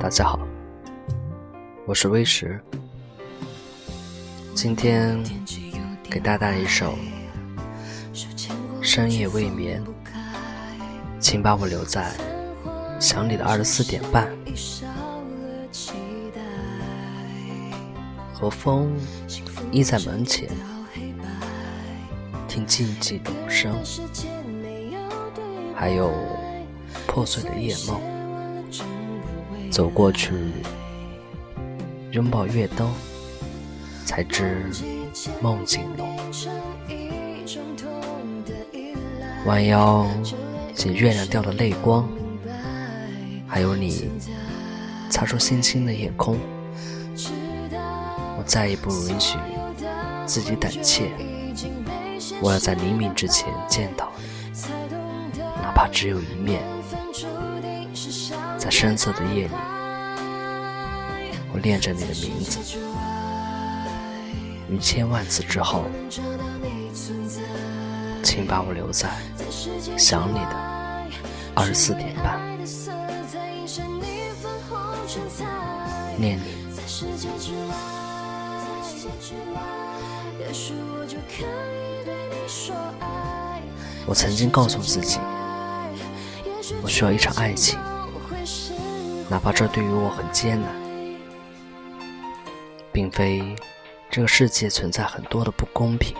[0.00, 0.40] 大家好，
[1.84, 2.58] 我是微石，
[4.54, 5.22] 今天
[6.08, 6.94] 给大家一首
[8.80, 9.84] 《深夜未眠》，
[11.20, 12.14] 请把我留在
[12.98, 14.26] 想你的二十四点半，
[18.32, 18.90] 和风
[19.70, 20.48] 依在门前，
[22.48, 23.76] 听静寂钟声，
[25.74, 26.10] 还有
[27.06, 28.00] 破碎的夜梦。
[29.70, 30.34] 走过去，
[32.10, 32.92] 拥抱月灯，
[34.04, 34.68] 才知
[35.40, 36.18] 梦境浓。
[39.46, 40.06] 弯腰
[40.74, 42.08] 捡月亮掉的泪光，
[43.46, 44.10] 还有你
[45.08, 46.36] 擦出星星的夜空。
[48.36, 49.38] 我再也不允许
[50.26, 51.12] 自己胆怯，
[52.42, 54.10] 我要在黎明之前见到
[55.32, 56.60] 你，哪怕只有一面。
[58.70, 59.54] 在深色的夜里，
[61.52, 62.78] 我念着你的名字，
[64.68, 65.86] 于千万次之后，
[68.22, 69.10] 请把我留在
[69.98, 70.56] 想你的
[71.52, 72.38] 二十四点半，
[76.16, 76.60] 念你。
[84.06, 85.18] 我曾经告诉自己，
[86.80, 87.76] 我需要一场爱情。
[89.30, 90.68] 哪怕这对于我很艰难，
[92.90, 93.54] 并非
[94.10, 96.16] 这个世界存在很多的不公平，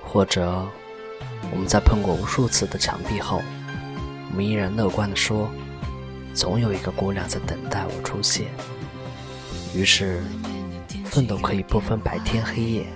[0.00, 0.64] 或者
[1.50, 3.42] 我们在碰过无数次的墙壁后，
[4.30, 5.50] 我们依然乐观地说，
[6.32, 8.46] 总有一个姑娘在等待我出现。
[9.74, 10.22] 于是，
[11.06, 12.86] 奋斗可以不分白天黑夜，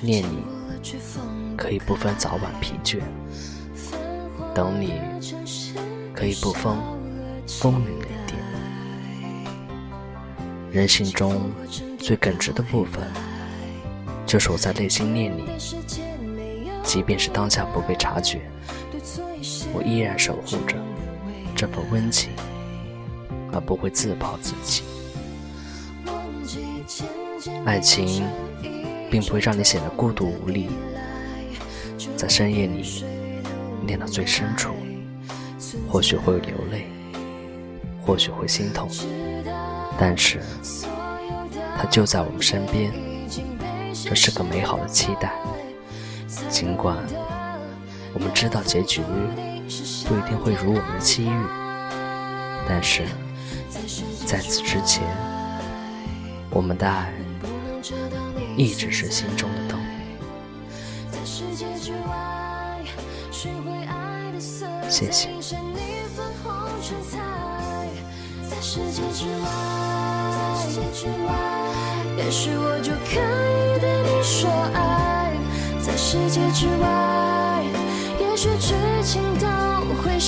[0.00, 0.42] 念你
[1.54, 3.02] 可以不分早晚疲倦，
[4.54, 4.94] 等你
[6.14, 6.74] 可以不分。
[7.48, 8.38] 风雨雷电，
[10.70, 11.50] 人性中
[11.98, 13.02] 最耿直的部分，
[14.26, 15.44] 就是我在内心念你。
[16.84, 18.42] 即便是当下不被察觉，
[19.72, 20.76] 我依然守护着
[21.56, 22.30] 这份温情，
[23.52, 24.84] 而不会自暴自弃。
[27.64, 28.24] 爱情
[29.10, 30.68] 并不会让你显得孤独无力，
[32.14, 33.04] 在深夜里
[33.86, 34.74] 念到最深处，
[35.90, 36.86] 或许会流泪。
[38.08, 38.88] 或许会心痛，
[39.98, 40.40] 但是
[41.76, 42.90] 他就在我们身边，
[44.02, 45.30] 这是个美好的期待。
[46.48, 46.96] 尽管
[48.14, 49.02] 我们知道结局
[50.06, 51.46] 不一定会如我们的期遇，
[52.66, 53.02] 但是
[54.24, 55.04] 在此之前，
[56.48, 57.12] 我们的爱
[58.56, 59.78] 一直是心中的灯。
[61.12, 62.80] 在世界之外，
[63.30, 65.28] 学会爱谢谢。
[65.30, 65.78] 你
[72.16, 75.32] 也许我就可以对你说爱。
[75.80, 77.64] 在世界之外
[78.20, 79.46] 也许剧情都
[80.02, 80.18] 会